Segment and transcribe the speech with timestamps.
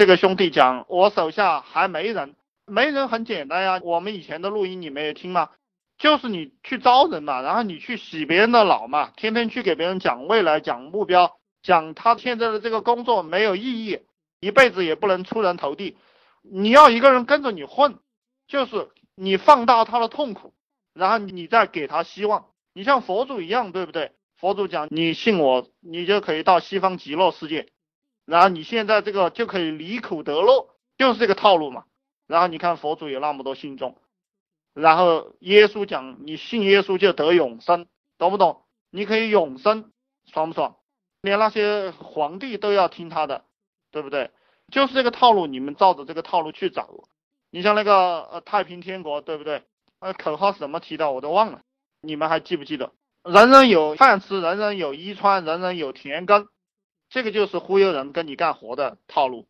[0.00, 3.80] 这个兄弟讲，我手下还没人，没人很简单呀。
[3.84, 5.50] 我们以前的录音你没有听吗？
[5.98, 13.98] 就是你去招人嘛，然后你去洗别人的脑嘛，天天去给别人讲未来、讲目标、讲他现在的这个工作没有意义，
[14.40, 15.98] 一辈子也不能出人头地。
[16.40, 17.98] 你要一个人跟着你混，
[18.48, 20.54] 就是你放大他的痛苦，
[20.94, 22.46] 然后你再给他希望。
[22.72, 24.12] 你像佛祖一样，对不对？
[24.38, 27.68] 佛祖讲，你信我，你就可以到西方极乐世界，
[28.30, 31.84] 然后你现在这个就可以离苦得乐，就是这个套路嘛。
[32.28, 33.98] 然后你看佛祖有那么多信众，
[34.72, 37.88] 然后耶稣讲，你信耶稣就得永生，
[38.18, 38.62] 懂不懂？
[38.90, 39.90] 你可以永生，
[40.32, 40.76] 爽不爽？
[41.22, 43.44] 连那些皇帝都要听他的，
[43.90, 44.30] 对不对？
[44.70, 46.88] 就是这个套路，你们照着这个套路去找。
[47.50, 49.64] 你像那个呃太平天国，对不对？
[49.98, 51.62] 呃口号是怎么提的我都忘了，
[52.00, 52.92] 你们还记不记得？
[53.24, 56.46] 人人有饭吃，人人有衣穿，人人有田耕，
[57.10, 59.46] 这个就是忽悠人跟你干活的套路。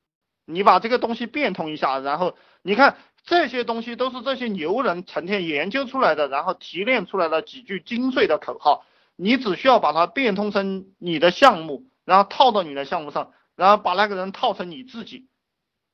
[0.47, 8.85] 你把这个东西变通一下，然后你看这些东西都是这些牛人成天研究出来的，然后提炼出来的几句精髓的口号。
[9.15, 15.29] 你只需要把它变通成你的项目，然后套到你的项目上，然后把那个人套成你自己，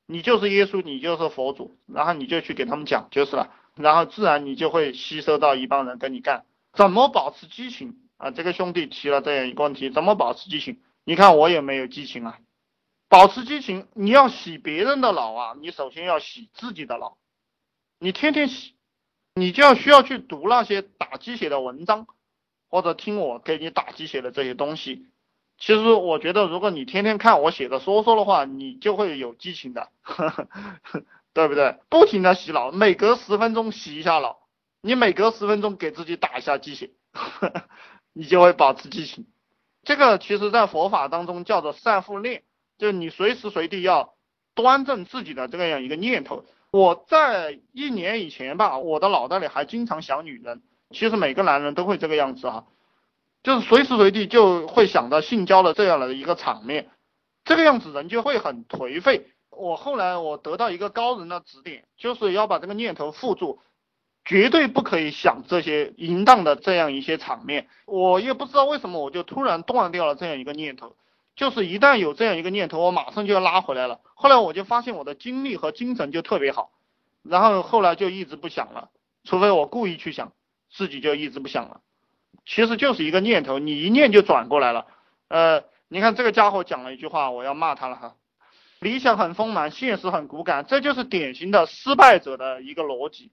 [0.06, 6.44] 你就是耶稣，你就是佛祖，然后你就去给他们讲就是了，然后自然你就会吸收到一帮人跟你干。
[6.72, 8.30] 怎么保持激情啊？
[8.30, 10.78] 这个兄弟提了这样一个问题，怎么保持激情？
[11.06, 12.38] 你看我也没有激情啊。
[13.08, 17.16] 保持激情，你要洗别人的脑啊，你首先要洗自己的脑。
[18.00, 18.74] 你天天洗，
[19.36, 22.08] 你就要需要去读那些打鸡血的文章，
[22.68, 25.06] 或者听我给你打鸡血的这些东西。
[25.56, 29.88] 其实我觉得，如果你天天看我写的说说的话，你就会有激情的，
[31.32, 31.78] 对不对？
[31.88, 34.40] 不停的洗脑，每隔十分钟洗一下脑。
[34.80, 36.90] 你每隔十分钟给自己打一下鸡血，
[38.12, 39.28] 你就会保持激情。
[39.86, 42.42] 这个其实在佛法当中叫做善护念，
[42.76, 44.14] 就是你随时随地要
[44.54, 46.44] 端正自己的这样一个念头。
[46.72, 50.60] 我在一年以前吧，我的脑袋里还经常想女人。
[50.90, 52.66] 其实每个男人都会这个样子哈，
[53.44, 56.90] 就是随时随地就会想到性交的这样的一个场面，
[57.44, 59.28] 这个样子人就会很颓废。
[59.50, 63.60] 我后来我得到一个高人的指点，就是要把这个念头护住。
[64.26, 70.96] 绝对不可以想这些淫荡的这样一些场面，我也不知道为什么，我就突然断掉了这样一个念头，
[71.36, 74.00] 就是一旦有这样一个念头，我马上就要拉回来了。
[74.16, 76.72] 后来我就发现我的精力和精神就特别好，
[77.22, 78.90] 然后后来就一直不想了，
[79.22, 80.32] 除非我故意去想，
[80.72, 81.80] 自己就一直不想了。
[82.44, 84.86] 其实就是一个念头，你一念就转过来了。
[85.28, 88.14] 呃，你看这个家伙讲了一句话，我要骂他了哈，
[88.80, 93.30] 理想很丰满，现实很骨感，这就是典型的失败者的一个逻辑。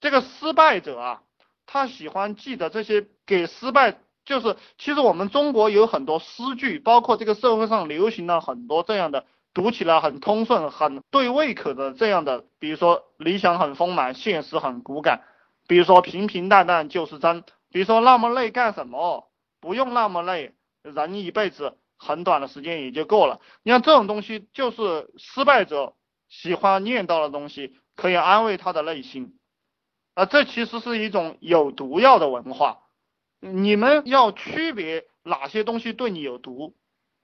[0.00, 1.22] 这个失败者啊，
[1.66, 15.24] 他喜欢记得这些给失败，就是其实我们中国有很多诗句，包括这个社会上流行了很多这样的，读起来很通顺、很对胃口的这样的，比如说理想很丰满，现实很骨感，
[15.66, 19.28] 比如说平平淡淡就是真，比如说那么累干什么？
[19.60, 23.40] 不用那么累，人一辈子很短的时间也就够了。
[23.64, 25.94] 你看这种东西就是失败者
[26.28, 29.34] 喜欢念叨的东西，可以安慰他的内心。
[30.18, 32.80] 啊，这其实是一种有毒药的文化，
[33.38, 36.74] 你们要区别哪些东西对你有毒，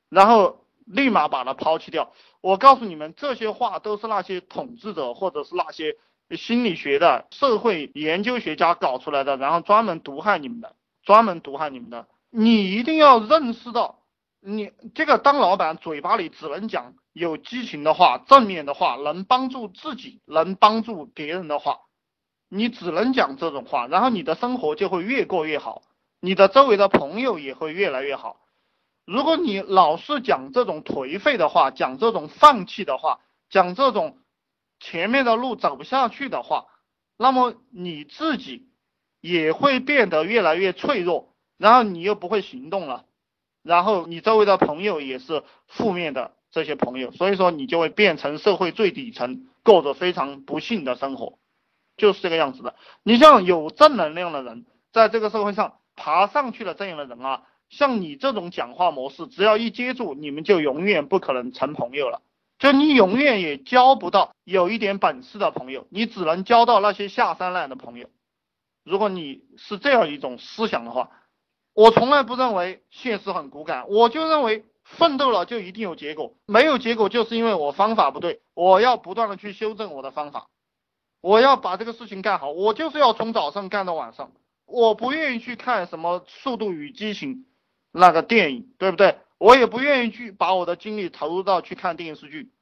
[0.08, 2.12] 然后立马把它抛弃掉。
[2.40, 5.96] 我告诉你们，这些话都是那些统治者或者是那些
[6.36, 12.06] 心理学的社会研究学家搞出来的，然后专门毒害你们的，专门毒害你们的。
[12.30, 14.04] 你一定要认识到，
[14.40, 21.80] 你这个当老板嘴巴里只能讲有激情的话、正面的话，能帮助自己、能帮助别人的话。
[22.56, 25.82] 你只能讲这种话，然后你的生活就会越过越好，
[26.20, 28.40] 你的周围的朋友也会越来越好。
[29.04, 33.18] 如果你老是讲这种颓废的话，讲这种放弃的话，
[33.50, 34.18] 讲这种
[34.78, 36.66] 前面的路走不下去的话，
[37.18, 38.68] 那么你自己
[39.20, 43.04] 也会变得越来越脆弱，然后你又不会行动了，
[43.64, 51.40] 然后你周围的朋友也是负面的这些朋友，所以说你就会变成社会最底层，过着非常不幸的生活。
[51.96, 52.74] 就是这个样子的。
[53.02, 62.22] 你像有正能量的人，在这个社会上爬上去了这样的人啊，像你这种讲话模式，只要一接住，你们就永远不可能成朋友了。
[62.58, 68.08] 就你永远也交不到有一点本事的朋友，你只能交到那些下三滥的朋友。
[68.84, 71.10] 如果你是这样一种思想的话，
[71.74, 80.46] 我从来不认为现实很骨感，我就认为奋斗了就一定有结果，没有结果就是因为我方法不对，我要不断的去修正我的方法。
[81.24, 84.30] 我要把这个事情干好，我就是要从早上干到晚上。
[84.66, 87.36] 我不愿意去看什么《速度与激情》
[87.90, 89.16] 那个电影，对不对？
[89.38, 92.52] 我也不愿意去把我的精力投入到去看电视剧。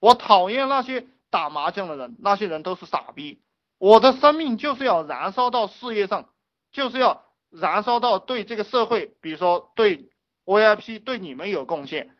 [0.00, 3.42] 我讨厌那些打麻将的人，那些人都是傻逼。
[3.76, 6.30] 我的生命就是要燃烧到事业上，
[6.70, 10.08] 就是要燃烧到对这个社会，比如说对
[10.46, 12.16] VIP 对你们有贡献，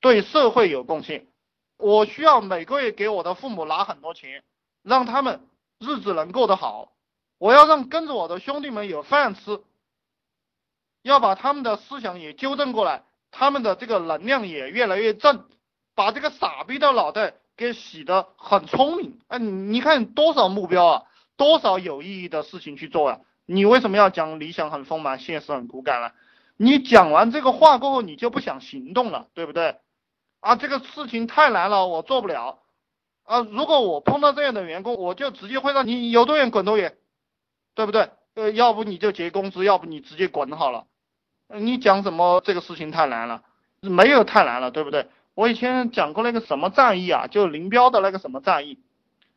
[0.00, 1.26] 对社会有贡献。
[1.76, 4.42] 我需要每个月给我的父母拿很多钱，
[4.86, 5.40] 让他们
[5.80, 6.92] 日子能过得好。
[7.38, 9.60] 我要让跟着我的兄弟们有饭吃，
[11.02, 13.02] 要把他们的思想也纠正过来，
[13.32, 15.44] 他们的这个能量也越来越正。
[15.96, 21.02] 把这个傻逼的脑袋给洗得很聪明，哎，你看多少目标啊，
[21.36, 23.20] 多少有意义的事情去做啊？
[23.46, 26.12] 你为什么要讲理想很丰满，现实很骨感呢？
[26.58, 29.80] 你讲完这个话过后，你就不想行动了，对不对？
[30.40, 32.58] 啊，这个事情太难了，我做不了。
[33.26, 36.96] 啊，如果我碰到这样的员工，我就直接会让你有多远滚多远，
[37.74, 38.10] 对不对？
[38.34, 40.84] 呃，要不你就结工资，要不你直接滚好了。
[41.48, 43.42] 你讲什么这个事情太难了？
[43.80, 45.08] 没有太难了，对不对？
[45.34, 48.78] 我以前讲过那个什么战役啊，就林彪的那个什么战役，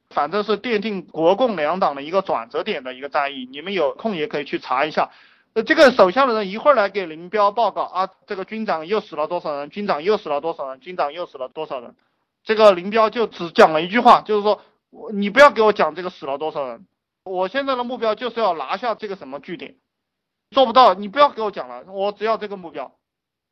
[0.09, 3.47] 反正是奠定国共两党的一个转折点的一个战役。
[3.51, 5.09] 你们有空也可以去查一下。
[5.53, 11.95] 呃，这个手下的人一会儿来给林彪报告啊，这个军长又死了多少人，军长又死了多少人，军长又死了多少人。
[12.49, 14.59] 这个林彪就只讲了一句话，就是说，
[14.89, 16.87] 我你不要给我讲这个死了多少人，
[17.23, 19.75] 我现在的目标就是要拿下这个什么据点，
[20.49, 22.95] 做不到你不要给我讲了，我只要这个目标，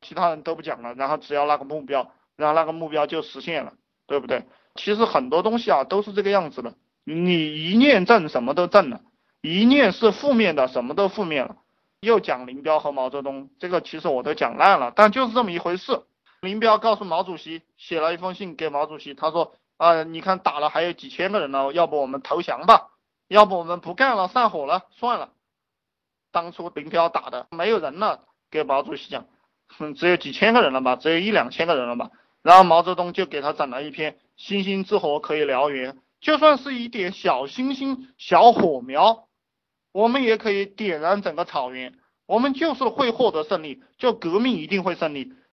[0.00, 2.10] 其他人都不讲了，然后只要那个目标。
[2.36, 3.74] 然后那个目标就实现了，
[4.08, 4.44] 对不对？
[4.74, 6.74] 其实很多东西啊都是这个样子的，
[7.04, 8.98] 你一念正，什么都正了；
[9.42, 11.56] 一念是负面的，什么都负面了。
[12.00, 16.02] 又讲林彪和毛泽东，这个其实我都讲烂了，但就是这么一回事。
[16.40, 22.90] 林彪告诉毛主席，写了一封信给毛主席，他说啊，你看打了还有几千个人呢，要不我们投降吧？
[23.26, 25.32] 要不我们不干了，散伙了，算了。
[26.30, 29.26] 当初林彪打的没有人了，给毛主席讲，
[29.66, 30.94] 哼，只有几千个人了吧？
[30.96, 32.10] 只有一两千个人了吧？
[32.42, 39.26] 然后毛泽东就给他整了一篇“星星之火可以燎原”，就算是一点小星星、小火苗，
[39.90, 41.98] 我们也可以点燃整个草原。
[42.26, 45.32] 我们就是会获得胜利，就革命一定会胜利。